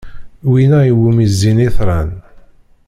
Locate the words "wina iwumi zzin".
0.51-1.59